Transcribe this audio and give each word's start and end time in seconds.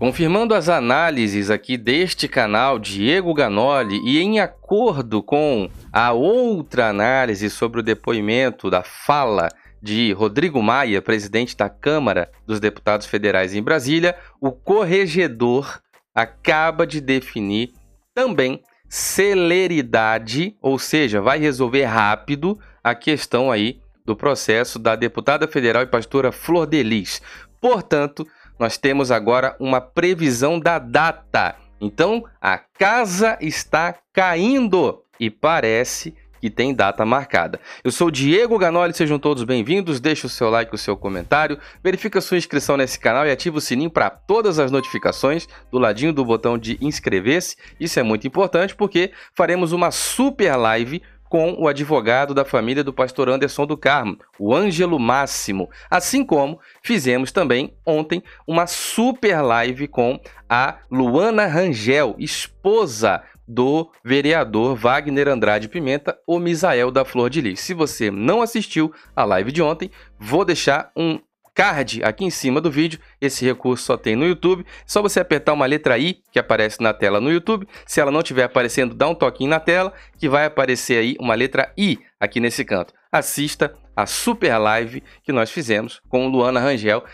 Confirmando 0.00 0.54
as 0.54 0.70
análises 0.70 1.50
aqui 1.50 1.76
deste 1.76 2.26
canal, 2.26 2.78
Diego 2.78 3.34
Ganoli, 3.34 4.00
e 4.02 4.18
em 4.18 4.40
acordo 4.40 5.22
com 5.22 5.68
a 5.92 6.10
outra 6.12 6.88
análise 6.88 7.50
sobre 7.50 7.80
o 7.80 7.82
depoimento 7.82 8.70
da 8.70 8.82
fala 8.82 9.50
de 9.82 10.10
Rodrigo 10.14 10.62
Maia, 10.62 11.02
presidente 11.02 11.54
da 11.54 11.68
Câmara 11.68 12.30
dos 12.46 12.58
Deputados 12.58 13.06
Federais 13.06 13.54
em 13.54 13.62
Brasília, 13.62 14.16
o 14.40 14.50
corregedor 14.50 15.82
acaba 16.14 16.86
de 16.86 16.98
definir 16.98 17.74
também 18.14 18.62
celeridade, 18.88 20.56
ou 20.62 20.78
seja, 20.78 21.20
vai 21.20 21.38
resolver 21.38 21.84
rápido 21.84 22.58
a 22.82 22.94
questão 22.94 23.52
aí 23.52 23.82
do 24.06 24.16
processo 24.16 24.78
da 24.78 24.96
deputada 24.96 25.46
federal 25.46 25.82
e 25.82 25.86
pastora 25.86 26.32
Flor 26.32 26.64
Delis. 26.64 27.20
Portanto, 27.60 28.26
nós 28.60 28.76
temos 28.76 29.10
agora 29.10 29.56
uma 29.58 29.80
previsão 29.80 30.60
da 30.60 30.78
data. 30.78 31.56
Então, 31.80 32.22
a 32.38 32.58
casa 32.58 33.38
está 33.40 33.96
caindo 34.12 35.02
e 35.18 35.30
parece 35.30 36.14
que 36.42 36.50
tem 36.50 36.74
data 36.74 37.04
marcada. 37.06 37.58
Eu 37.82 37.90
sou 37.90 38.10
Diego 38.10 38.58
Ganoli, 38.58 38.92
sejam 38.92 39.18
todos 39.18 39.44
bem-vindos. 39.44 39.98
Deixe 39.98 40.26
o 40.26 40.28
seu 40.28 40.50
like, 40.50 40.74
o 40.74 40.78
seu 40.78 40.94
comentário, 40.94 41.58
verifica 41.82 42.20
sua 42.20 42.36
inscrição 42.36 42.76
nesse 42.76 42.98
canal 42.98 43.26
e 43.26 43.30
ativa 43.30 43.56
o 43.56 43.60
sininho 43.62 43.90
para 43.90 44.10
todas 44.10 44.58
as 44.58 44.70
notificações 44.70 45.48
do 45.72 45.78
ladinho 45.78 46.12
do 46.12 46.24
botão 46.24 46.58
de 46.58 46.76
inscrever-se. 46.82 47.56
Isso 47.78 47.98
é 47.98 48.02
muito 48.02 48.26
importante 48.26 48.74
porque 48.74 49.10
faremos 49.34 49.72
uma 49.72 49.90
super 49.90 50.54
live 50.56 51.00
com 51.30 51.54
o 51.56 51.68
advogado 51.68 52.34
da 52.34 52.44
família 52.44 52.82
do 52.82 52.92
pastor 52.92 53.28
Anderson 53.28 53.64
do 53.64 53.76
Carmo, 53.76 54.18
o 54.36 54.52
Ângelo 54.52 54.98
Máximo. 54.98 55.70
Assim 55.88 56.24
como 56.24 56.58
fizemos 56.82 57.30
também 57.30 57.72
ontem 57.86 58.20
uma 58.44 58.66
super 58.66 59.40
live 59.40 59.86
com 59.86 60.20
a 60.48 60.78
Luana 60.90 61.46
Rangel, 61.46 62.16
esposa 62.18 63.22
do 63.46 63.90
vereador 64.04 64.74
Wagner 64.74 65.28
Andrade 65.28 65.68
Pimenta, 65.68 66.18
o 66.26 66.38
Misael 66.40 66.90
da 66.90 67.04
Flor 67.04 67.30
de 67.30 67.40
Lis. 67.40 67.60
Se 67.60 67.74
você 67.74 68.10
não 68.10 68.42
assistiu 68.42 68.92
a 69.14 69.24
live 69.24 69.52
de 69.52 69.62
ontem, 69.62 69.88
vou 70.18 70.44
deixar 70.44 70.90
um 70.96 71.20
card 71.54 72.02
aqui 72.02 72.24
em 72.24 72.30
cima 72.30 72.60
do 72.60 72.70
vídeo. 72.70 73.00
Esse 73.20 73.44
recurso 73.44 73.84
só 73.84 73.96
tem 73.96 74.16
no 74.16 74.26
YouTube. 74.26 74.64
Só 74.86 75.02
você 75.02 75.20
apertar 75.20 75.52
uma 75.52 75.66
letra 75.66 75.98
I 75.98 76.22
que 76.32 76.38
aparece 76.38 76.82
na 76.82 76.92
tela 76.92 77.20
no 77.20 77.30
YouTube. 77.30 77.66
Se 77.86 78.00
ela 78.00 78.10
não 78.10 78.20
estiver 78.20 78.44
aparecendo, 78.44 78.94
dá 78.94 79.08
um 79.08 79.14
toquinho 79.14 79.50
na 79.50 79.60
tela 79.60 79.92
que 80.18 80.28
vai 80.28 80.46
aparecer 80.46 80.98
aí 80.98 81.16
uma 81.20 81.34
letra 81.34 81.72
I 81.76 81.98
aqui 82.18 82.40
nesse 82.40 82.64
canto. 82.64 82.94
Assista 83.12 83.74
a 83.94 84.06
super 84.06 84.56
live 84.56 85.02
que 85.22 85.32
nós 85.32 85.50
fizemos 85.50 86.00
com 86.08 86.28
Luana 86.28 86.60
Rangel. 86.60 87.04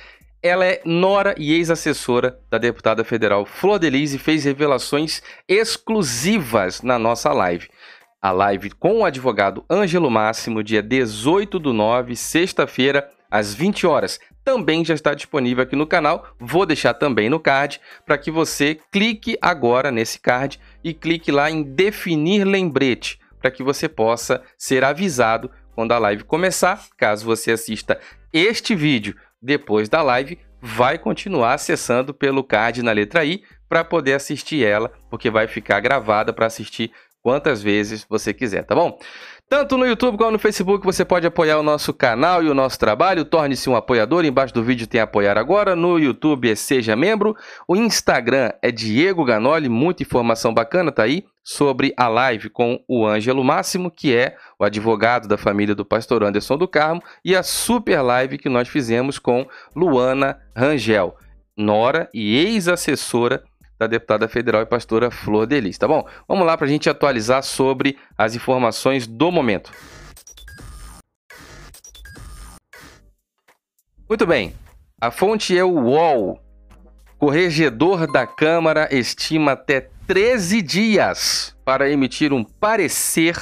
Ela 0.43 0.65
é 0.65 0.81
nora 0.85 1.35
e 1.39 1.53
ex-assessora 1.53 2.39
da 2.49 2.59
deputada 2.59 3.03
federal 3.03 3.45
Flor 3.45 3.79
Delise 3.79 4.17
e 4.17 4.21
fez 4.21 4.45
revelações 4.45 5.23
exclusivas 5.49 6.83
na 6.83 6.99
nossa 6.99 7.33
live. 7.33 7.69
A 8.23 8.31
live 8.31 8.71
com 8.71 9.01
o 9.01 9.05
advogado 9.05 9.65
Ângelo 9.71 10.11
Máximo, 10.11 10.63
dia 10.63 10.83
18 10.83 11.59
do 11.59 11.73
9, 11.73 12.15
sexta-feira, 12.15 13.09
às 13.31 13.55
20 13.55 13.87
horas. 13.87 14.19
Também 14.45 14.85
já 14.85 14.95
está 14.95 15.15
disponível 15.15 15.63
aqui 15.63 15.75
no 15.75 15.87
canal. 15.87 16.27
Vou 16.39 16.65
deixar 16.65 16.95
também 16.95 17.29
no 17.29 17.41
card 17.41 17.81
para 18.05 18.19
que 18.19 18.31
você 18.31 18.79
clique 18.93 19.37
agora 19.41 19.91
nesse 19.91 20.21
card 20.21 20.61
e 20.85 20.95
clique 20.95 21.31
lá 21.33 21.51
em 21.51 21.63
definir 21.63 22.45
lembrete 22.45 23.19
para 23.41 23.51
que 23.51 23.63
você 23.63 23.89
possa 23.89 24.43
ser 24.57 24.85
avisado 24.85 25.51
quando 25.75 25.93
a 25.93 25.99
live 25.99 26.25
começar. 26.25 26.87
Caso 26.97 27.25
você 27.25 27.53
assista 27.53 28.01
este 28.33 28.75
vídeo 28.75 29.15
depois 29.41 29.89
da 29.89 30.03
live, 30.03 30.39
vai 30.61 30.99
continuar 30.99 31.55
acessando 31.55 32.13
pelo 32.13 32.43
card 32.43 32.83
na 32.83 32.93
letra 32.93 33.25
I 33.25 33.43
para 33.69 33.85
poder 33.85 34.15
assistir 34.15 34.65
ela, 34.65 34.91
porque 35.11 35.31
vai 35.31 35.47
ficar 35.47 35.81
gravada 35.81 36.33
para 36.33 36.47
assistir 36.47 36.93
quantas 37.23 37.63
vezes 37.63 38.07
você 38.09 38.33
quiser, 38.33 38.65
tá 38.65 38.75
bom? 38.75 38.99
Tanto 39.49 39.79
no 39.79 39.87
YouTube 39.87 40.19
como 40.19 40.33
no 40.33 40.41
Facebook 40.41 40.85
você 40.85 41.05
pode 41.05 41.25
apoiar 41.25 41.59
o 41.59 41.63
nosso 41.63 41.95
canal 41.95 42.43
e 42.43 42.49
o 42.49 42.55
nosso 42.55 42.77
trabalho. 42.81 43.25
Torne-se 43.25 43.71
um 43.71 43.77
apoiador. 43.77 44.25
Embaixo 44.25 44.53
do 44.53 44.63
vídeo 44.63 44.89
tem 44.89 45.01
apoiar 45.01 45.39
agora. 45.39 45.77
No 45.77 46.01
YouTube 46.01 46.51
é 46.51 46.57
Seja 46.57 46.97
Membro. 46.97 47.37
O 47.69 47.77
Instagram 47.77 48.51
é 48.61 48.73
Diego 48.73 49.25
Ganoli. 49.25 49.69
Muita 49.69 50.03
informação 50.03 50.53
bacana 50.53 50.91
tá 50.91 51.05
aí 51.05 51.25
sobre 51.45 51.95
a 51.97 52.09
live 52.09 52.51
com 52.51 52.83
o 52.89 53.07
Ângelo 53.07 53.45
Máximo, 53.45 53.89
que 53.89 54.13
é 54.13 54.37
o 54.59 54.65
advogado 54.65 55.29
da 55.29 55.39
família 55.39 55.77
do 55.77 55.85
pastor 55.85 56.25
Anderson 56.25 56.59
do 56.59 56.67
Carmo, 56.67 57.01
e 57.25 57.37
a 57.37 57.43
super 57.45 58.03
live 58.03 58.39
que 58.39 58.49
nós 58.49 58.67
fizemos 58.67 59.17
com 59.17 59.47
Luana 59.73 60.41
Rangel, 60.57 61.15
nora 61.57 62.11
e 62.13 62.37
ex-assessora 62.37 63.45
da 63.79 63.87
deputada 63.87 64.29
federal 64.29 64.63
e 64.63 64.67
pastora 64.67 65.11
Flor 65.11 65.47
Delis, 65.47 65.79
tá 65.79 65.87
bom? 65.87 66.07
Vamos 66.27 66.47
lá 66.47 66.57
para 66.57 66.67
a 66.67 66.69
gente 66.71 66.89
atualizar 66.89 67.43
sobre 67.43 67.99
as 68.17 68.35
informações 68.35 69.07
do 69.07 69.31
momento. 69.31 69.71
Muito 74.09 74.27
bem, 74.27 74.55
a 75.01 75.11
fonte 75.11 75.57
é 75.57 75.65
o 75.65 75.73
UOL. 75.73 76.41
Corregedor 77.19 78.11
da 78.11 78.27
Câmara 78.27 78.89
estima 78.95 79.53
até 79.53 79.89
13 80.07 80.63
dias 80.63 81.57
para 81.65 81.91
emitir 81.91 82.33
um 82.33 82.45
parecer 82.45 83.37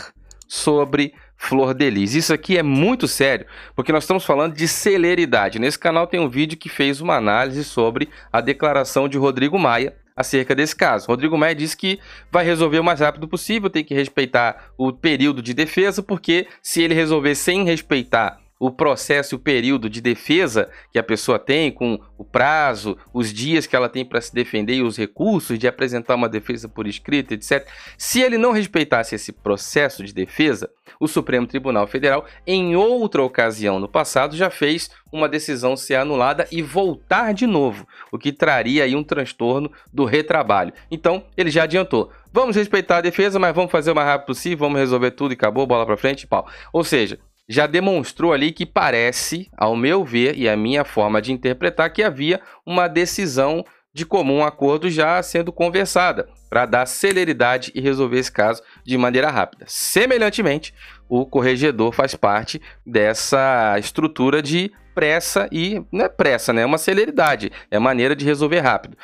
sobre 0.49 1.13
Flor 1.37 1.75
Delis. 1.75 2.15
Isso 2.15 2.33
aqui 2.33 2.57
é 2.57 2.63
muito 2.63 3.07
sério, 3.07 3.47
porque 3.75 3.93
nós 3.93 4.05
estamos 4.05 4.25
falando 4.25 4.55
de 4.55 4.67
celeridade. 4.67 5.59
Nesse 5.59 5.79
canal 5.79 6.07
tem 6.07 6.19
um 6.19 6.29
vídeo 6.29 6.57
que 6.57 6.69
fez 6.69 7.01
uma 7.01 7.17
análise 7.17 7.65
sobre 7.65 8.09
a 8.33 8.41
declaração 8.41 9.09
de 9.09 9.19
Rodrigo 9.19 9.59
Maia, 9.59 9.95
acerca 10.17 10.55
desse 10.55 10.77
caso. 10.77 11.09
Rodrigo 11.09 11.37
Maia 11.37 11.55
disse 11.55 11.77
que 11.77 11.99
vai 12.31 12.45
resolver 12.45 12.79
o 12.79 12.85
mais 12.85 13.01
rápido 13.01 13.27
possível, 13.27 13.69
tem 13.69 13.85
que 13.85 13.95
respeitar 13.95 14.73
o 14.79 14.93
período 14.93 15.43
de 15.43 15.55
defesa, 15.55 16.03
porque 16.03 16.47
se 16.63 16.83
ele 16.83 16.95
resolver 16.95 17.35
sem 17.35 17.65
respeitar 17.65 18.44
o 18.59 18.71
processo 18.71 19.35
e 19.35 19.37
o 19.37 19.41
período 19.41 19.91
de 19.91 20.01
defesa 20.01 20.71
que 20.93 20.99
a 20.99 21.03
pessoa 21.03 21.39
tem, 21.39 21.71
com 21.71 22.01
o 22.17 22.25
prazo, 22.25 22.97
os 23.13 23.33
dias 23.33 23.67
que 23.67 23.77
ela 23.77 23.89
tem 23.89 24.05
para 24.05 24.21
se 24.21 24.35
defender 24.35 24.75
e 24.75 24.83
os 24.83 24.97
recursos 24.97 25.59
de 25.59 25.67
apresentar 25.67 26.15
uma 26.15 26.29
defesa 26.29 26.69
por 26.69 26.87
escrito, 26.87 27.35
etc. 27.35 27.67
Se 27.99 28.21
ele 28.21 28.39
não 28.39 28.53
respeitasse 28.53 29.15
esse 29.15 29.33
processo 29.33 30.05
de 30.05 30.13
defesa, 30.13 30.71
o 31.01 31.09
Supremo 31.09 31.47
Tribunal 31.47 31.87
Federal, 31.87 32.25
em 32.47 32.77
outra 32.77 33.23
ocasião 33.23 33.79
no 33.79 33.89
passado, 33.89 34.37
já 34.37 34.51
fez 34.51 34.91
uma 35.13 35.29
decisão 35.29 35.77
ser 35.77 35.97
anulada 35.97 36.47
e 36.51 36.63
voltar 36.63 37.33
de 37.35 37.47
novo, 37.47 37.87
o 38.11 38.19
que 38.19 38.33
traria 38.33 38.85
aí 38.85 38.95
um 38.95 39.05
transtorno 39.05 39.71
do 39.93 40.05
retrabalho. 40.05 40.73
Então, 40.91 41.25
ele 41.37 41.51
já 41.51 41.65
adiantou. 41.65 42.11
Vamos 42.33 42.57
respeitar 42.57 42.99
a 42.99 43.01
defesa, 43.01 43.39
mas 43.39 43.55
vamos 43.55 43.71
fazer 43.71 43.93
o 43.93 43.95
mais 43.95 44.09
rápido 44.09 44.27
possível, 44.27 44.59
vamos 44.59 44.81
resolver 44.81 45.13
tudo 45.13 45.33
e 45.33 45.35
acabou, 45.35 45.67
bola 45.67 45.87
para 45.87 45.97
frente 45.97 46.23
e 46.23 46.27
pau. 46.27 46.49
Ou 46.73 46.83
seja, 46.83 47.19
já 47.49 47.67
demonstrou 47.67 48.33
ali 48.33 48.53
que 48.53 48.65
parece, 48.67 49.49
ao 49.57 49.77
meu 49.77 50.05
ver 50.05 50.37
e 50.37 50.49
a 50.49 50.57
minha 50.57 50.85
forma 50.85 51.21
de 51.21 51.33
interpretar, 51.33 51.93
que 51.93 52.03
havia 52.03 52.41
uma 52.67 52.89
decisão 52.89 53.65
de 53.93 54.05
comum 54.05 54.45
acordo 54.45 54.91
já 54.91 55.23
sendo 55.23 55.53
conversada 55.53 56.29
para 56.51 56.67
dar 56.67 56.87
celeridade 56.87 57.71
e 57.75 57.81
resolver 57.81 58.19
esse 58.19 58.33
caso 58.33 58.61
de 58.85 58.99
maneira 58.99 59.31
rápida. 59.31 59.65
Semelhantemente, 59.69 60.75
o 61.09 61.25
corregedor 61.25 61.93
faz 61.93 62.15
parte 62.15 62.61
dessa 62.85 63.77
estrutura 63.79 64.43
de 64.43 64.73
pressa 64.95 65.49
e 65.53 65.85
não 65.93 66.05
é 66.05 66.09
pressa, 66.09 66.53
né? 66.53 66.63
É 66.63 66.67
uma 66.67 66.79
celeridade, 66.79 67.53
é 67.71 67.79
maneira 67.79 68.17
de 68.17 68.25
resolver 68.25 68.61
rápido. 68.61 68.97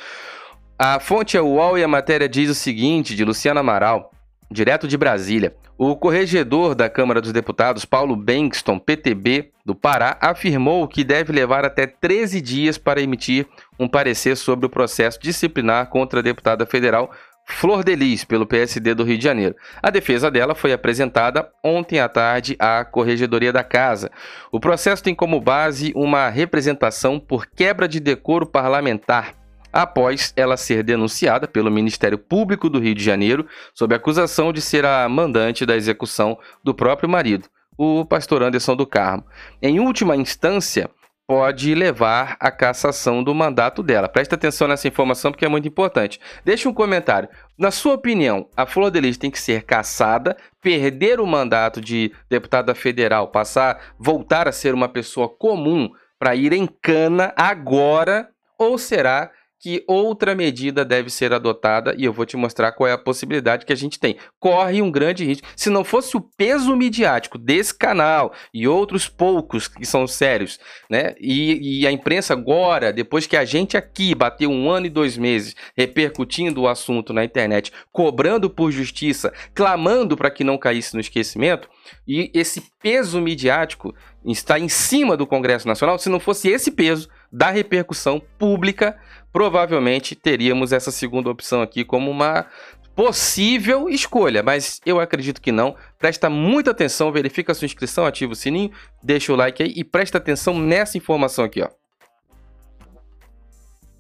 A 0.79 0.99
fonte 0.99 1.37
é 1.37 1.43
UOL 1.43 1.79
e 1.79 1.85
a 1.85 1.89
matéria 1.89 2.29
diz 2.29 2.49
o 2.51 2.55
seguinte, 2.55 3.15
de 3.15 3.25
Luciano 3.25 3.61
Amaral, 3.61 4.11
direto 4.51 4.89
de 4.89 4.97
Brasília. 4.97 5.55
O 5.79 5.97
corregedor 5.97 6.75
da 6.75 6.91
Câmara 6.91 7.21
dos 7.21 7.33
Deputados, 7.33 7.85
Paulo 7.85 8.17
Bankston, 8.17 8.79
PTB, 8.79 9.51
do 9.65 9.75
Pará, 9.75 10.19
afirmou 10.21 10.87
que 10.89 11.05
deve 11.05 11.33
levar 11.33 11.65
até 11.65 11.87
13 11.87 12.41
dias 12.41 12.77
para 12.77 13.01
emitir 13.01 13.47
um 13.79 13.89
parecer 13.89 14.37
sobre 14.37 14.67
o 14.67 14.71
processo 14.71 15.21
disciplinar 15.21 15.89
contra 15.89 16.21
a 16.21 16.23
deputada 16.23 16.67
federal 16.67 17.11
Flor 17.47 17.83
Delis, 17.83 18.25
pelo 18.25 18.47
PSD 18.47 18.95
do 18.95 19.03
Rio 19.03 19.19
de 19.19 19.25
Janeiro. 19.25 19.57
A 19.83 19.91
defesa 19.91 20.31
dela 20.31 20.55
foi 20.55 20.73
apresentada 20.73 21.51
ontem 21.65 21.99
à 21.99 22.09
tarde 22.09 22.57
à 22.59 22.85
Corregedoria 22.85 23.53
da 23.53 23.65
Casa. 23.65 24.11
O 24.53 24.61
processo 24.61 25.03
tem 25.03 25.15
como 25.15 25.41
base 25.41 25.93
uma 25.97 26.29
representação 26.29 27.19
por 27.19 27.47
quebra 27.47 27.89
de 27.89 27.99
decoro 27.99 28.47
parlamentar 28.47 29.40
após 29.73 30.33
ela 30.37 30.57
ser 30.57 30.83
denunciada 30.83 31.47
pelo 31.47 31.71
Ministério 31.71 32.19
Público 32.19 32.69
do 32.69 32.79
Rio 32.79 32.95
de 32.95 33.05
Janeiro 33.05 33.47
sob 33.75 33.95
acusação 33.95 34.53
de 34.53 34.61
ser 34.61 34.85
a 34.85 35.09
mandante 35.09 35.67
da 35.67 35.77
execução 35.77 36.39
do 36.63 36.75
próprio 36.75 37.09
marido, 37.09 37.49
o 37.77 38.05
pastor 38.05 38.43
Anderson 38.43 38.77
do 38.77 38.87
Carmo. 38.87 39.25
Em 39.63 39.81
última 39.81 40.17
instância, 40.17 40.91
pode 41.31 41.77
levar 41.77 42.37
à 42.41 42.51
cassação 42.51 43.23
do 43.23 43.33
mandato 43.33 43.85
dela. 43.85 44.09
Preste 44.09 44.35
atenção 44.35 44.67
nessa 44.67 44.89
informação 44.89 45.31
porque 45.31 45.45
é 45.45 45.49
muito 45.49 45.69
importante. 45.69 46.21
Deixe 46.45 46.67
um 46.67 46.75
comentário. 46.75 47.29
Na 47.57 47.71
sua 47.71 47.95
opinião, 47.95 48.49
a 48.57 48.67
Flor 48.67 48.91
de 48.91 49.01
Lis 49.01 49.17
tem 49.17 49.31
que 49.31 49.39
ser 49.39 49.63
cassada, 49.63 50.37
perder 50.61 51.21
o 51.21 51.27
mandato 51.29 51.81
de 51.81 52.13
deputada 52.29 52.75
federal, 52.75 53.29
passar, 53.29 53.81
voltar 53.97 54.49
a 54.49 54.53
ser 54.53 54.75
uma 54.75 54.89
pessoa 54.89 55.29
comum 55.29 55.89
para 56.19 56.35
ir 56.35 56.53
em 56.53 56.67
cana 56.67 57.33
agora, 57.37 58.29
ou 58.59 58.77
será 58.77 59.31
que 59.61 59.85
outra 59.87 60.35
medida 60.35 60.87
deve 60.87 61.11
ser 61.11 61.35
adotada 61.35 61.95
e 61.97 62.05
eu 62.05 62.13
vou 62.15 62.25
te 62.25 62.35
mostrar 62.35 62.73
qual 62.73 62.89
é 62.89 62.93
a 62.93 62.99
possibilidade 62.99 63.67
que 63.67 63.73
a 63.73 63.77
gente 63.77 64.01
tem. 64.01 64.17
Corre 64.39 64.81
um 64.81 64.91
grande 64.91 65.23
risco. 65.23 65.47
Se 65.55 65.69
não 65.69 65.85
fosse 65.85 66.17
o 66.17 66.21
peso 66.21 66.75
midiático 66.75 67.37
desse 67.37 67.75
canal 67.75 68.33
e 68.55 68.67
outros 68.67 69.07
poucos 69.07 69.69
que 69.69 69.85
são 69.85 70.07
sérios, 70.07 70.59
né? 70.89 71.15
E, 71.21 71.81
e 71.81 71.87
a 71.87 71.93
imprensa 71.93 72.33
agora, 72.33 72.91
depois 72.91 73.27
que 73.27 73.37
a 73.37 73.45
gente 73.45 73.77
aqui 73.77 74.15
bateu 74.15 74.51
um 74.51 74.71
ano 74.71 74.87
e 74.87 74.91
dois 74.91 75.19
meses 75.19 75.55
repercutindo 75.77 76.63
o 76.63 76.69
assunto 76.69 77.13
na 77.13 77.23
internet, 77.23 77.71
cobrando 77.93 78.49
por 78.49 78.71
justiça, 78.71 79.31
clamando 79.55 80.17
para 80.17 80.31
que 80.31 80.43
não 80.43 80.57
caísse 80.57 80.95
no 80.95 81.01
esquecimento, 81.01 81.69
e 82.09 82.31
esse 82.33 82.63
peso 82.83 83.21
midiático 83.21 83.95
está 84.25 84.59
em 84.59 84.69
cima 84.69 85.17
do 85.17 85.27
Congresso 85.27 85.69
Nacional. 85.69 85.99
Se 85.99 86.09
não 86.09 86.21
fosse 86.21 86.49
esse 86.49 86.71
peso 86.71 87.09
da 87.33 87.51
repercussão 87.51 88.21
pública, 88.39 88.99
provavelmente 89.33 90.15
teríamos 90.15 90.73
essa 90.73 90.91
segunda 90.91 91.31
opção 91.31 91.63
aqui 91.63 91.85
como 91.85 92.11
uma 92.11 92.47
possível 92.95 93.89
escolha, 93.89 94.43
mas 94.43 94.81
eu 94.85 95.01
acredito 95.01 95.41
que 95.41 95.51
não. 95.51 95.75
Presta 95.99 96.29
muita 96.29 96.71
atenção, 96.73 97.13
verifica 97.13 97.55
sua 97.55 97.67
inscrição, 97.67 98.05
ativa 98.05 98.33
o 98.33 98.37
sininho, 98.37 98.71
deixa 99.03 99.33
o 99.33 99.37
like 99.37 99.63
aí 99.63 99.73
e 99.75 99.85
presta 99.85 100.19
atenção 100.19 100.59
nessa 100.59 100.99
informação 100.99 101.45
aqui, 101.45 101.63
ó. 101.63 101.80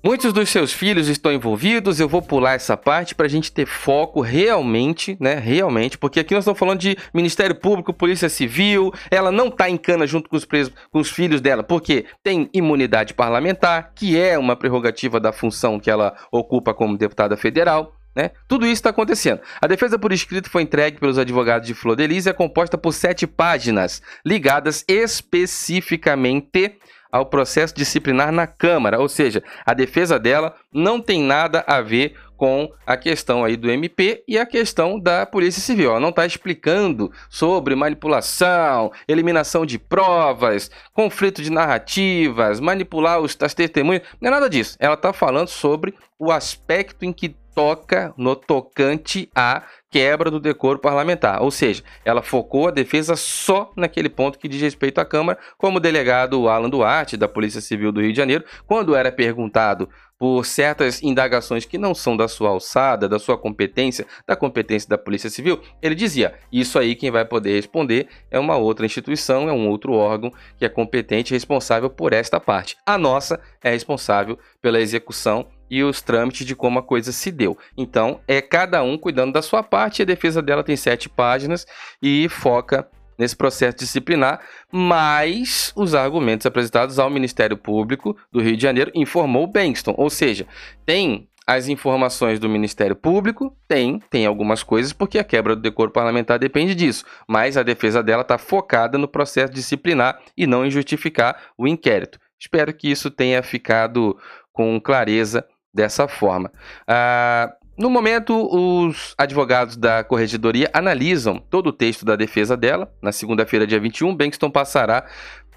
Muitos 0.02 0.32
dos 0.32 0.48
seus 0.48 0.72
filhos 0.72 1.08
estão 1.08 1.30
envolvidos, 1.30 2.00
eu 2.00 2.08
vou 2.08 2.22
pular 2.22 2.54
essa 2.54 2.74
parte 2.74 3.14
para 3.14 3.26
a 3.26 3.28
gente 3.28 3.52
ter 3.52 3.66
foco 3.66 4.22
realmente, 4.22 5.14
né? 5.20 5.34
Realmente, 5.34 5.98
porque 5.98 6.20
aqui 6.20 6.32
nós 6.32 6.42
estamos 6.42 6.58
falando 6.58 6.78
de 6.78 6.96
Ministério 7.12 7.54
Público, 7.54 7.92
Polícia 7.92 8.30
Civil, 8.30 8.94
ela 9.10 9.30
não 9.30 9.48
está 9.48 9.68
em 9.68 9.76
cana 9.76 10.06
junto 10.06 10.30
com 10.30 10.36
os, 10.36 10.46
presos, 10.46 10.72
com 10.90 11.00
os 11.00 11.10
filhos 11.10 11.42
dela, 11.42 11.62
porque 11.62 12.06
tem 12.22 12.48
imunidade 12.54 13.12
parlamentar, 13.12 13.92
que 13.94 14.18
é 14.18 14.38
uma 14.38 14.56
prerrogativa 14.56 15.20
da 15.20 15.32
função 15.32 15.78
que 15.78 15.90
ela 15.90 16.16
ocupa 16.32 16.72
como 16.72 16.96
deputada 16.96 17.36
federal. 17.36 17.94
Né? 18.16 18.30
Tudo 18.48 18.64
isso 18.64 18.74
está 18.74 18.88
acontecendo. 18.88 19.42
A 19.60 19.66
defesa 19.66 19.98
por 19.98 20.12
escrito 20.12 20.48
foi 20.48 20.62
entregue 20.62 20.98
pelos 20.98 21.18
advogados 21.18 21.66
de 21.66 21.74
Flor 21.74 21.94
Delis 21.94 22.24
e 22.24 22.30
é 22.30 22.32
composta 22.32 22.78
por 22.78 22.92
sete 22.92 23.26
páginas, 23.26 24.00
ligadas 24.24 24.82
especificamente 24.88 26.78
ao 27.10 27.26
processo 27.26 27.74
disciplinar 27.74 28.32
na 28.32 28.46
Câmara, 28.46 29.00
ou 29.00 29.08
seja, 29.08 29.42
a 29.64 29.74
defesa 29.74 30.18
dela 30.18 30.54
não 30.72 31.00
tem 31.00 31.22
nada 31.22 31.64
a 31.66 31.80
ver 31.80 32.14
com 32.40 32.72
a 32.86 32.96
questão 32.96 33.44
aí 33.44 33.54
do 33.54 33.70
MP 33.70 34.24
e 34.26 34.38
a 34.38 34.46
questão 34.46 34.98
da 34.98 35.26
Polícia 35.26 35.60
Civil. 35.60 35.90
Ela 35.90 36.00
não 36.00 36.08
está 36.08 36.24
explicando 36.24 37.12
sobre 37.28 37.74
manipulação, 37.74 38.90
eliminação 39.06 39.66
de 39.66 39.78
provas, 39.78 40.70
conflito 40.94 41.42
de 41.42 41.50
narrativas, 41.50 42.58
manipular 42.58 43.20
os, 43.20 43.36
as 43.42 43.52
testemunhas, 43.52 44.02
não 44.18 44.28
é 44.28 44.30
nada 44.30 44.48
disso. 44.48 44.74
Ela 44.80 44.94
está 44.94 45.12
falando 45.12 45.48
sobre 45.48 45.94
o 46.18 46.32
aspecto 46.32 47.04
em 47.04 47.12
que 47.12 47.36
toca 47.60 48.14
no 48.16 48.34
tocante 48.34 49.28
a 49.34 49.62
quebra 49.90 50.30
do 50.30 50.40
decoro 50.40 50.78
parlamentar. 50.78 51.42
Ou 51.42 51.50
seja, 51.50 51.82
ela 52.06 52.22
focou 52.22 52.68
a 52.68 52.70
defesa 52.70 53.16
só 53.16 53.70
naquele 53.76 54.08
ponto 54.08 54.38
que 54.38 54.48
diz 54.48 54.62
respeito 54.62 54.98
à 54.98 55.04
Câmara, 55.04 55.38
como 55.58 55.76
o 55.76 55.80
delegado 55.80 56.48
Alan 56.48 56.70
Duarte, 56.70 57.18
da 57.18 57.28
Polícia 57.28 57.60
Civil 57.60 57.92
do 57.92 58.00
Rio 58.00 58.12
de 58.12 58.16
Janeiro, 58.16 58.46
quando 58.66 58.94
era 58.94 59.12
perguntado 59.12 59.90
por 60.18 60.46
certas 60.46 61.02
indagações 61.02 61.66
que 61.66 61.76
não 61.76 61.94
são 61.94 62.16
da 62.16 62.28
sua 62.28 62.48
alçada, 62.48 63.06
da 63.06 63.18
sua 63.18 63.36
competência, 63.36 64.06
da 64.26 64.34
competência 64.34 64.88
da 64.88 64.96
Polícia 64.96 65.28
Civil, 65.28 65.60
ele 65.82 65.94
dizia: 65.94 66.32
Isso 66.50 66.78
aí 66.78 66.94
quem 66.94 67.10
vai 67.10 67.26
poder 67.26 67.56
responder 67.56 68.08
é 68.30 68.38
uma 68.38 68.56
outra 68.56 68.86
instituição, 68.86 69.50
é 69.50 69.52
um 69.52 69.68
outro 69.68 69.92
órgão 69.92 70.32
que 70.56 70.64
é 70.64 70.68
competente 70.70 71.34
e 71.34 71.36
responsável 71.36 71.90
por 71.90 72.14
esta 72.14 72.40
parte. 72.40 72.78
A 72.86 72.96
nossa 72.96 73.38
é 73.62 73.70
responsável 73.70 74.38
pela 74.62 74.80
execução 74.80 75.46
e 75.70 75.82
os 75.82 76.02
trâmites 76.02 76.46
de 76.46 76.56
como 76.56 76.78
a 76.78 76.82
coisa 76.82 77.12
se 77.12 77.30
deu. 77.30 77.56
Então, 77.76 78.20
é 78.26 78.42
cada 78.42 78.82
um 78.82 78.98
cuidando 78.98 79.32
da 79.32 79.40
sua 79.40 79.62
parte. 79.62 80.02
A 80.02 80.04
defesa 80.04 80.42
dela 80.42 80.64
tem 80.64 80.76
sete 80.76 81.08
páginas 81.08 81.66
e 82.02 82.28
foca 82.28 82.88
nesse 83.16 83.36
processo 83.36 83.76
disciplinar, 83.76 84.40
mas 84.72 85.72
os 85.76 85.94
argumentos 85.94 86.46
apresentados 86.46 86.98
ao 86.98 87.10
Ministério 87.10 87.56
Público 87.56 88.16
do 88.32 88.40
Rio 88.40 88.56
de 88.56 88.62
Janeiro 88.62 88.90
informou 88.94 89.46
Benston, 89.46 89.94
ou 89.98 90.08
seja, 90.08 90.46
tem 90.86 91.28
as 91.46 91.68
informações 91.68 92.38
do 92.38 92.48
Ministério 92.48 92.94
Público, 92.94 93.54
tem, 93.66 94.00
tem 94.08 94.24
algumas 94.24 94.62
coisas, 94.62 94.92
porque 94.92 95.18
a 95.18 95.24
quebra 95.24 95.56
do 95.56 95.60
decoro 95.60 95.90
parlamentar 95.90 96.38
depende 96.38 96.74
disso, 96.74 97.04
mas 97.26 97.56
a 97.56 97.62
defesa 97.62 98.02
dela 98.02 98.22
está 98.22 98.38
focada 98.38 98.96
no 98.96 99.08
processo 99.08 99.52
disciplinar 99.52 100.20
e 100.36 100.46
não 100.46 100.64
em 100.64 100.70
justificar 100.70 101.36
o 101.58 101.66
inquérito. 101.66 102.18
Espero 102.40 102.72
que 102.72 102.90
isso 102.90 103.10
tenha 103.10 103.42
ficado 103.42 104.16
com 104.52 104.80
clareza 104.80 105.44
dessa 105.72 106.08
forma. 106.08 106.50
Ah, 106.86 107.52
no 107.76 107.88
momento, 107.88 108.34
os 108.54 109.14
advogados 109.16 109.76
da 109.76 110.04
corregedoria 110.04 110.68
analisam 110.72 111.38
todo 111.38 111.68
o 111.68 111.72
texto 111.72 112.04
da 112.04 112.14
defesa 112.14 112.56
dela. 112.56 112.92
Na 113.00 113.10
segunda-feira, 113.10 113.66
dia 113.66 113.80
21, 113.80 114.14
Bankston 114.14 114.50
passará 114.50 115.06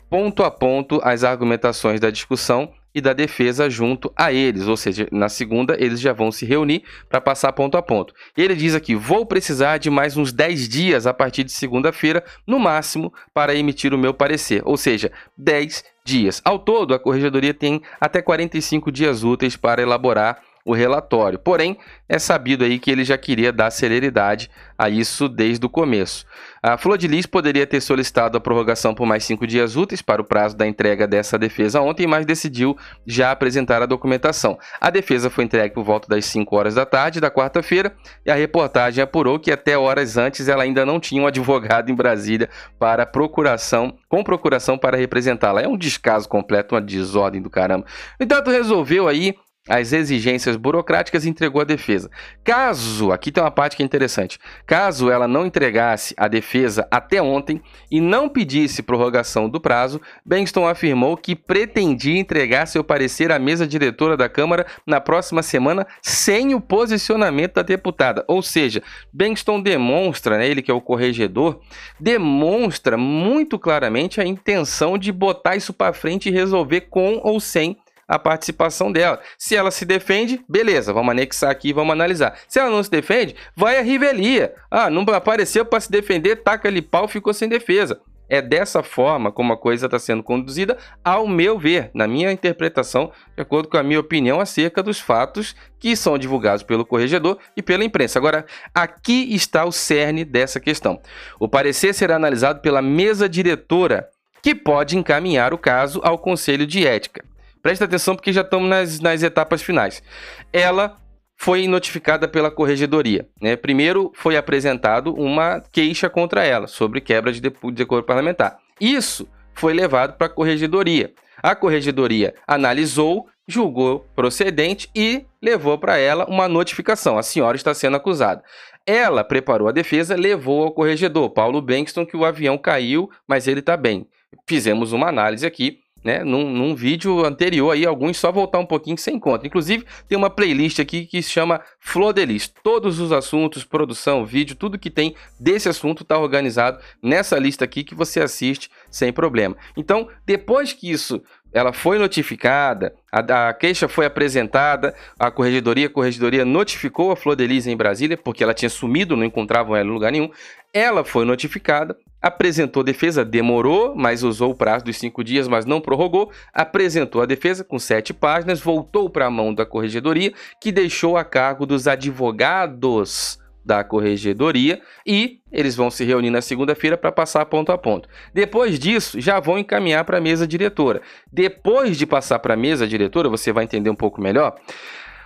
ponto 0.10 0.44
a 0.44 0.52
ponto 0.52 1.02
as 1.04 1.24
argumentações 1.24 2.00
da 2.00 2.10
discussão 2.10 2.72
e 2.94 3.02
da 3.02 3.14
defesa 3.14 3.70
junto 3.70 4.12
a 4.16 4.32
eles, 4.32 4.68
ou 4.68 4.78
seja, 4.78 5.08
na 5.12 5.30
segunda 5.30 5.76
eles 5.80 6.00
já 6.00 6.14
vão 6.14 6.32
se 6.32 6.46
reunir 6.46 6.84
para 7.10 7.20
passar 7.22 7.52
ponto 7.54 7.78
a 7.78 7.82
ponto. 7.82 8.14
Ele 8.38 8.56
diz 8.56 8.76
aqui: 8.76 8.96
vou 8.96 9.26
precisar 9.26 9.78
de 9.78 9.90
mais 9.90 10.16
uns 10.18 10.32
10 10.32 10.68
dias 10.70 11.08
a 11.08 11.14
partir 11.14 11.44
de 11.44 11.52
segunda-feira, 11.52 12.24
no 12.46 12.60
máximo, 12.60 13.14
para 13.34 13.56
emitir 13.56 13.94
o 13.94 13.98
meu 13.98 14.14
parecer, 14.14 14.62
ou 14.66 14.78
seja, 14.78 15.12
10 15.38 15.84
dias. 16.06 16.42
Ao 16.44 16.60
todo, 16.60 16.94
a 16.94 17.00
corregedoria 17.00 17.54
tem 17.54 17.82
até 18.00 18.22
45 18.22 18.92
dias 18.92 19.24
úteis 19.24 19.56
para 19.56 19.82
elaborar 19.82 20.42
o 20.66 20.74
relatório. 20.74 21.38
Porém, 21.38 21.78
é 22.08 22.18
sabido 22.18 22.64
aí 22.64 22.80
que 22.80 22.90
ele 22.90 23.04
já 23.04 23.18
queria 23.18 23.52
dar 23.52 23.70
celeridade 23.72 24.50
a 24.78 24.90
isso 24.90 25.28
desde 25.28 25.66
o 25.66 25.70
começo. 25.70 26.26
A 26.62 26.78
Flor 26.78 26.98
de 26.98 27.08
Lis 27.08 27.26
poderia 27.26 27.68
ter 27.68 27.82
solicitado 27.82 28.38
a 28.38 28.42
prorrogação 28.42 28.96
por 28.96 29.06
mais 29.06 29.26
cinco 29.26 29.46
dias 29.46 29.76
úteis 29.76 30.02
para 30.02 30.22
o 30.22 30.26
prazo 30.26 30.56
da 30.56 30.66
entrega 30.66 31.06
dessa 31.06 31.38
defesa 31.38 31.82
ontem, 31.82 32.08
mas 32.08 32.26
decidiu 32.26 32.78
já 33.06 33.32
apresentar 33.32 33.82
a 33.82 33.86
documentação. 33.86 34.58
A 34.80 34.90
defesa 34.90 35.30
foi 35.30 35.44
entregue 35.44 35.76
por 35.76 35.84
volta 35.84 36.08
das 36.08 36.26
5 36.26 36.56
horas 36.56 36.76
da 36.76 36.86
tarde 36.86 37.20
da 37.20 37.30
quarta-feira 37.30 37.94
e 38.26 38.32
a 38.32 38.36
reportagem 38.36 39.04
apurou 39.04 39.40
que 39.40 39.52
até 39.52 39.78
horas 39.78 40.16
antes 40.16 40.48
ela 40.48 40.64
ainda 40.64 40.86
não 40.86 41.00
tinha 41.00 41.22
um 41.22 41.28
advogado 41.28 41.92
em 41.92 41.96
Brasília 41.96 42.50
para 42.80 43.06
procuração, 43.06 43.98
com 44.08 44.24
procuração 44.24 44.78
para 44.78 44.96
representá-la. 44.96 45.62
É 45.62 45.68
um 45.68 45.78
descaso 45.78 46.30
completo, 46.30 46.76
uma 46.76 46.82
desordem 46.82 47.42
do 47.42 47.50
caramba. 47.50 47.86
Entanto, 48.20 48.50
resolveu 48.50 49.08
aí 49.08 49.36
as 49.68 49.94
exigências 49.94 50.56
burocráticas 50.56 51.26
e 51.26 51.30
entregou 51.30 51.62
a 51.62 51.66
defesa. 51.66 52.10
Caso, 52.44 53.12
aqui 53.12 53.32
tem 53.32 53.42
uma 53.42 53.52
parte 53.52 53.78
que 53.78 53.84
é 53.84 53.86
interessante, 53.86 54.38
caso 54.66 55.10
ela 55.10 55.28
não 55.28 55.46
entregasse 55.46 56.14
a 56.18 56.28
defesa 56.28 56.86
até 56.92 57.22
ontem 57.22 57.62
e 57.90 58.02
não 58.02 58.28
pedisse 58.28 58.84
prorrogação 58.84 59.48
do 59.48 59.62
prazo, 59.62 60.02
Benston 60.26 60.68
afirmou 60.68 61.16
que 61.16 61.36
pretendia 61.36 62.20
entregar 62.20 62.66
seu 62.66 62.84
parecer 62.84 63.32
à 63.32 63.40
mesa 63.40 63.66
diretora 63.66 64.18
da 64.18 64.28
Câmara 64.28 64.66
na 64.86 65.00
próxima 65.00 65.42
semana 65.42 65.88
sem 66.02 66.54
o 66.54 66.60
posicionamento 66.60 67.54
da 67.54 67.62
deputada. 67.62 68.26
Ou 68.28 68.42
seja, 68.42 68.84
Benston 69.12 69.62
demonstra, 69.62 70.38
né, 70.38 70.48
ele 70.48 70.62
que 70.62 70.72
é 70.72 70.74
o 70.74 70.82
corregedor, 70.82 71.62
demonstra 72.00 72.98
muito 72.98 73.58
claramente 73.58 74.20
a 74.20 74.26
intenção 74.26 74.98
de 74.98 75.12
botar 75.12 75.56
isso 75.56 75.74
para 75.74 75.94
frente 75.94 76.28
e 76.28 76.32
resolver 76.32 76.82
com 76.82 77.22
ou 77.24 77.40
sem 77.40 77.78
a 78.08 78.20
participação 78.20 78.92
dela. 78.92 79.20
Se 79.38 79.56
ela 79.56 79.72
se 79.72 79.86
defende, 79.86 80.44
beleza, 80.48 80.94
vamos 80.94 81.12
anexar 81.12 81.52
aqui 81.52 81.70
e 81.70 81.74
vamos 81.74 81.94
analisar. 81.94 82.38
Se 82.48 82.60
ela 82.60 82.70
não 82.70 82.84
se 82.84 82.92
defende, 82.92 83.36
vai 83.56 83.78
a 83.78 83.82
rivelia. 83.82 84.54
Ah, 84.70 84.90
não 84.90 85.04
apareceu 85.14 85.66
para 85.66 85.80
se 85.80 85.92
defender, 85.92 86.38
taca 86.38 86.68
ali 86.68 86.82
pau, 86.82 87.08
ficou 87.08 87.34
sem 87.34 87.50
defesa. 87.50 88.00
É 88.30 88.42
dessa 88.42 88.82
forma 88.82 89.32
como 89.32 89.54
a 89.54 89.58
coisa 89.58 89.86
está 89.86 90.00
sendo 90.00 90.24
conduzida, 90.24 90.78
ao 91.04 91.28
meu 91.28 91.60
ver, 91.60 91.92
na 91.94 92.08
minha 92.08 92.32
interpretação, 92.32 93.12
de 93.36 93.42
acordo 93.42 93.68
com 93.68 93.78
a 93.78 93.84
minha 93.84 94.00
opinião 94.00 94.40
acerca 94.40 94.82
dos 94.82 95.00
fatos 95.00 95.56
que 95.78 95.96
são 95.96 96.18
divulgados 96.18 96.64
pelo 96.64 96.86
corregedor 96.86 97.38
e 97.56 97.62
pela 97.62 97.84
imprensa. 97.84 98.18
Agora, 98.18 98.46
aqui 98.74 99.36
está 99.36 99.66
o 99.66 99.72
cerne 99.72 100.24
dessa 100.24 100.60
questão. 100.60 101.00
O 101.40 101.48
parecer 101.48 101.94
será 101.94 102.16
analisado 102.16 102.62
pela 102.62 102.82
mesa 102.82 103.28
diretora, 103.28 104.10
que 104.42 104.56
pode 104.56 104.98
encaminhar 104.98 105.54
o 105.54 105.58
caso 105.58 106.02
ao 106.04 106.18
Conselho 106.18 106.66
de 106.66 106.88
Ética. 106.88 107.23
Presta 107.64 107.86
atenção 107.86 108.14
porque 108.14 108.34
já 108.34 108.42
estamos 108.42 108.70
nas, 108.70 109.00
nas 109.00 109.24
etapas 109.24 109.62
finais. 109.62 110.04
Ela 110.52 110.98
foi 111.38 111.66
notificada 111.66 112.28
pela 112.28 112.52
corregedoria. 112.52 113.26
Né? 113.42 113.56
Primeiro 113.56 114.12
foi 114.16 114.36
apresentado 114.36 115.14
uma 115.14 115.64
queixa 115.72 116.10
contra 116.10 116.44
ela 116.44 116.68
sobre 116.68 117.00
quebra 117.00 117.32
de 117.32 117.40
decoro 117.40 118.04
parlamentar. 118.04 118.60
Isso 118.82 119.30
foi 119.54 119.74
levado 119.74 120.18
para 120.18 120.28
a 120.28 120.30
corregedoria. 120.30 121.14
A 121.42 121.56
corregedoria 121.56 122.36
analisou, 122.46 123.28
julgou 123.48 124.06
procedente 124.14 124.90
e 124.94 125.26
levou 125.42 125.78
para 125.78 125.98
ela 125.98 126.26
uma 126.26 126.50
notificação. 126.50 127.18
A 127.18 127.24
senhora 127.24 127.56
está 127.56 127.74
sendo 127.74 127.96
acusada. 127.96 128.44
Ela 128.86 129.24
preparou 129.24 129.70
a 129.70 129.72
defesa, 129.72 130.18
levou 130.18 130.64
ao 130.64 130.72
corregedor, 130.72 131.30
Paulo 131.30 131.62
Bankston, 131.62 132.06
que 132.06 132.18
o 132.18 132.26
avião 132.26 132.58
caiu, 132.58 133.10
mas 133.26 133.48
ele 133.48 133.62
está 133.62 133.78
bem. 133.78 134.06
Fizemos 134.46 134.92
uma 134.92 135.08
análise 135.08 135.46
aqui 135.46 135.83
né, 136.04 136.24
num, 136.24 136.50
num, 136.50 136.76
vídeo 136.76 137.26
anterior 137.26 137.72
aí, 137.72 137.86
alguns 137.86 138.18
só 138.18 138.32
voltar 138.32 138.60
um 138.60 138.66
pouquinho 138.66 138.98
sem 138.98 139.20
conta. 139.20 139.48
Inclusive, 139.48 139.86
tem 140.08 140.18
uma 140.18 140.30
playlist 140.30 140.80
aqui 140.80 141.06
que 141.06 141.22
se 141.22 141.30
chama 141.30 141.62
Flor 141.80 142.14
de 142.14 142.26
Lis. 142.26 142.52
Todos 142.64 143.00
os 143.00 143.12
assuntos, 143.12 143.64
produção, 143.64 144.26
vídeo, 144.26 144.56
tudo 144.56 144.80
que 144.80 144.90
tem 144.90 145.16
desse 145.40 145.70
assunto 145.70 146.04
está 146.04 146.18
organizado 146.18 146.80
nessa 147.02 147.38
lista 147.38 147.64
aqui 147.64 147.84
que 147.84 147.96
você 147.96 148.20
assiste 148.20 148.70
sem 148.90 149.14
problema. 149.14 149.56
Então, 149.78 150.08
depois 150.26 150.74
que 150.74 150.92
isso 150.92 151.22
ela 151.54 151.72
foi 151.72 152.00
notificada, 152.00 152.96
a, 153.12 153.50
a, 153.50 153.54
queixa 153.54 153.88
foi 153.88 154.06
apresentada 154.06 154.96
à 155.20 155.30
corregedoria, 155.30 155.86
a 155.86 155.90
corregedoria 155.90 156.44
notificou 156.44 157.12
a 157.12 157.16
Flor 157.16 157.36
de 157.36 157.46
Lis 157.46 157.68
em 157.68 157.78
Brasília, 157.78 158.18
porque 158.18 158.44
ela 158.44 158.54
tinha 158.54 158.70
sumido, 158.70 159.16
não 159.16 159.24
encontravam 159.24 159.76
ela 159.76 159.88
em 159.88 159.92
lugar 159.92 160.12
nenhum. 160.12 160.32
Ela 160.74 161.04
foi 161.04 161.24
notificada, 161.24 161.96
apresentou 162.20 162.84
defesa, 162.84 163.24
demorou, 163.24 163.96
mas 163.96 164.24
usou 164.24 164.52
o 164.52 164.56
prazo 164.56 164.86
dos 164.86 164.98
cinco 164.98 165.24
dias, 165.24 165.48
mas 165.48 165.66
não 165.66 165.80
prorrogou, 165.80 166.32
apresentou 166.52 167.22
a 167.22 167.28
defesa 167.28 167.64
com 167.64 167.78
sete 167.78 168.14
páginas, 168.14 168.60
voltou 168.60 169.08
para 169.08 169.28
a 169.28 169.32
mão 169.32 169.54
da 169.54 169.66
corregedoria, 169.66 170.34
que 170.60 170.72
deixou 170.72 171.16
a 171.16 171.24
cargo 171.24 171.68
dos 171.68 171.88
advogados 171.88 173.43
da 173.66 173.84
corregedoria 173.84 174.82
e 175.06 175.40
eles 175.52 175.76
vão 175.76 175.90
se 175.90 176.04
reunir 176.04 176.30
na 176.30 176.42
segunda-feira 176.42 176.98
para 176.98 177.12
passar 177.12 177.46
ponto 177.46 177.72
a 177.72 177.78
ponto. 177.78 178.10
Depois 178.34 178.78
disso, 178.78 179.20
já 179.22 179.40
vão 179.40 179.58
encaminhar 179.58 180.04
para 180.04 180.18
a 180.18 180.22
mesa 180.22 180.48
diretora. 180.48 181.02
Depois 181.32 181.98
de 181.98 182.06
passar 182.06 182.40
para 182.40 182.56
a 182.56 182.58
mesa 182.58 182.88
diretora, 182.88 183.30
você 183.30 183.52
vai 183.52 183.64
entender 183.64 183.90
um 183.90 183.96
pouco 183.96 184.22
melhor. 184.22 184.56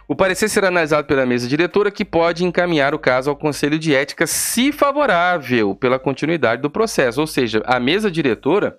O 0.07 0.15
parecer 0.15 0.47
será 0.47 0.69
analisado 0.69 1.05
pela 1.05 1.25
mesa 1.25 1.47
diretora, 1.47 1.91
que 1.91 2.05
pode 2.05 2.45
encaminhar 2.45 2.95
o 2.95 2.99
caso 2.99 3.29
ao 3.29 3.35
Conselho 3.35 3.77
de 3.77 3.93
Ética, 3.93 4.25
se 4.25 4.71
favorável 4.71 5.75
pela 5.75 5.99
continuidade 5.99 6.61
do 6.61 6.69
processo. 6.69 7.19
Ou 7.19 7.27
seja, 7.27 7.61
a 7.65 7.77
mesa 7.77 8.09
diretora 8.09 8.77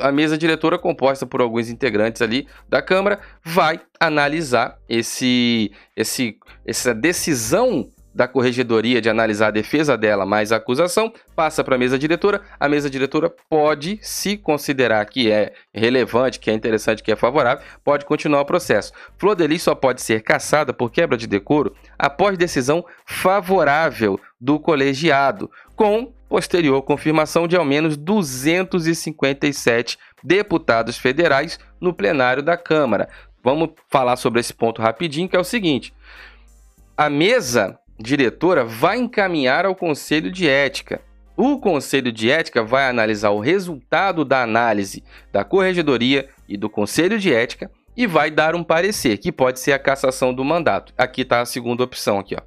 a 0.00 0.10
mesa 0.10 0.38
diretora, 0.38 0.78
composta 0.78 1.26
por 1.26 1.40
alguns 1.40 1.68
integrantes 1.68 2.22
ali 2.22 2.48
da 2.68 2.80
Câmara, 2.80 3.20
vai 3.44 3.80
analisar 4.00 4.78
esse, 4.88 5.72
esse, 5.96 6.38
essa 6.66 6.94
decisão 6.94 7.86
da 8.14 8.28
corregedoria 8.28 9.00
de 9.00 9.10
analisar 9.10 9.48
a 9.48 9.50
defesa 9.50 9.96
dela 9.96 10.24
mais 10.24 10.52
a 10.52 10.56
acusação, 10.56 11.12
passa 11.34 11.64
para 11.64 11.74
a 11.74 11.78
mesa 11.78 11.98
diretora. 11.98 12.42
A 12.60 12.68
mesa 12.68 12.88
diretora 12.88 13.28
pode, 13.50 13.98
se 14.00 14.36
considerar 14.36 15.04
que 15.06 15.30
é 15.30 15.52
relevante, 15.72 16.38
que 16.38 16.50
é 16.50 16.54
interessante, 16.54 17.02
que 17.02 17.10
é 17.10 17.16
favorável, 17.16 17.64
pode 17.82 18.04
continuar 18.04 18.42
o 18.42 18.46
processo. 18.46 18.92
Flor 19.18 19.34
de 19.34 19.46
Lis 19.46 19.62
só 19.62 19.74
pode 19.74 20.00
ser 20.00 20.22
cassada 20.22 20.72
por 20.72 20.90
quebra 20.90 21.16
de 21.16 21.26
decoro 21.26 21.74
após 21.98 22.38
decisão 22.38 22.84
favorável 23.04 24.20
do 24.40 24.60
colegiado, 24.60 25.50
com 25.74 26.12
posterior 26.28 26.80
confirmação 26.82 27.48
de 27.48 27.56
ao 27.56 27.64
menos 27.64 27.96
257 27.96 29.98
deputados 30.22 30.96
federais 30.96 31.58
no 31.80 31.92
plenário 31.92 32.42
da 32.42 32.56
Câmara. 32.56 33.08
Vamos 33.42 33.70
falar 33.90 34.16
sobre 34.16 34.40
esse 34.40 34.54
ponto 34.54 34.80
rapidinho, 34.80 35.28
que 35.28 35.36
é 35.36 35.38
o 35.38 35.44
seguinte: 35.44 35.92
a 36.96 37.10
mesa 37.10 37.78
diretora 37.98 38.64
vai 38.64 38.98
encaminhar 38.98 39.66
ao 39.66 39.74
Conselho 39.74 40.30
de 40.30 40.48
Ética. 40.48 41.00
O 41.36 41.58
Conselho 41.58 42.12
de 42.12 42.30
Ética 42.30 42.62
vai 42.62 42.88
analisar 42.88 43.30
o 43.30 43.40
resultado 43.40 44.24
da 44.24 44.42
análise 44.42 45.02
da 45.32 45.44
Corregedoria 45.44 46.28
e 46.48 46.56
do 46.56 46.70
Conselho 46.70 47.18
de 47.18 47.32
Ética 47.32 47.70
e 47.96 48.06
vai 48.06 48.30
dar 48.30 48.54
um 48.54 48.64
parecer, 48.64 49.18
que 49.18 49.32
pode 49.32 49.60
ser 49.60 49.72
a 49.72 49.78
cassação 49.78 50.34
do 50.34 50.44
mandato. 50.44 50.92
Aqui 50.96 51.22
está 51.22 51.40
a 51.40 51.46
segunda 51.46 51.84
opção 51.84 52.18
aqui, 52.18 52.34
ó. 52.34 52.42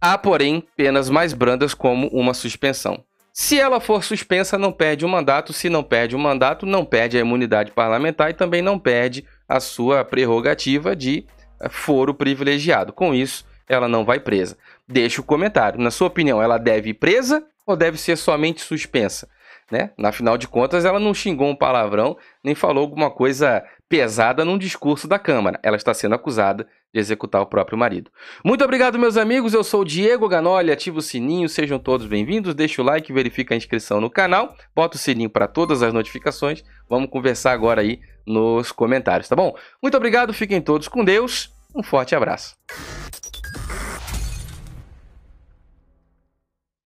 Há, 0.00 0.18
porém, 0.18 0.62
penas 0.76 1.08
mais 1.08 1.32
brandas 1.32 1.74
como 1.74 2.08
uma 2.08 2.34
suspensão. 2.34 3.02
Se 3.32 3.58
ela 3.58 3.80
for 3.80 4.02
suspensa, 4.02 4.56
não 4.56 4.72
perde 4.72 5.04
o 5.04 5.08
mandato. 5.08 5.52
Se 5.52 5.68
não 5.68 5.82
perde 5.82 6.16
o 6.16 6.18
mandato, 6.18 6.64
não 6.64 6.84
perde 6.84 7.16
a 7.16 7.20
imunidade 7.20 7.70
parlamentar 7.70 8.30
e 8.30 8.34
também 8.34 8.62
não 8.62 8.78
perde 8.78 9.26
a 9.48 9.60
sua 9.60 10.04
prerrogativa 10.04 10.96
de 10.96 11.26
eh, 11.60 11.68
foro 11.68 12.14
privilegiado. 12.14 12.92
Com 12.92 13.14
isso, 13.14 13.44
ela 13.68 13.88
não 13.88 14.04
vai 14.04 14.20
presa. 14.20 14.56
Deixe 14.86 15.20
o 15.20 15.24
comentário. 15.24 15.80
Na 15.80 15.90
sua 15.90 16.08
opinião, 16.08 16.42
ela 16.42 16.58
deve 16.58 16.90
ir 16.90 16.94
presa 16.94 17.44
ou 17.66 17.76
deve 17.76 17.98
ser 17.98 18.16
somente 18.16 18.60
suspensa? 18.60 19.28
Né? 19.70 19.90
Na 19.98 20.12
final 20.12 20.38
de 20.38 20.46
contas, 20.46 20.84
ela 20.84 21.00
não 21.00 21.12
xingou 21.12 21.48
um 21.48 21.56
palavrão, 21.56 22.16
nem 22.44 22.54
falou 22.54 22.82
alguma 22.82 23.10
coisa 23.10 23.64
pesada 23.88 24.44
num 24.44 24.56
discurso 24.56 25.08
da 25.08 25.18
Câmara. 25.18 25.58
Ela 25.60 25.76
está 25.76 25.92
sendo 25.92 26.14
acusada 26.14 26.68
de 26.94 27.00
executar 27.00 27.42
o 27.42 27.46
próprio 27.46 27.76
marido. 27.76 28.10
Muito 28.44 28.64
obrigado, 28.64 28.96
meus 28.96 29.16
amigos. 29.16 29.54
Eu 29.54 29.64
sou 29.64 29.80
o 29.80 29.84
Diego 29.84 30.28
Ganoli. 30.28 30.70
Ativa 30.70 30.98
o 30.98 31.02
sininho, 31.02 31.48
sejam 31.48 31.80
todos 31.80 32.06
bem-vindos. 32.06 32.54
Deixa 32.54 32.80
o 32.80 32.84
like, 32.84 33.12
verifica 33.12 33.54
a 33.54 33.56
inscrição 33.56 34.00
no 34.00 34.08
canal, 34.08 34.54
bota 34.74 34.96
o 34.96 35.00
sininho 35.00 35.30
para 35.30 35.48
todas 35.48 35.82
as 35.82 35.92
notificações. 35.92 36.62
Vamos 36.88 37.10
conversar 37.10 37.50
agora 37.50 37.80
aí 37.80 38.00
nos 38.24 38.70
comentários, 38.70 39.28
tá 39.28 39.34
bom? 39.34 39.56
Muito 39.82 39.96
obrigado, 39.96 40.32
fiquem 40.32 40.60
todos 40.60 40.86
com 40.86 41.04
Deus. 41.04 41.52
Um 41.74 41.82
forte 41.82 42.14
abraço. 42.14 42.56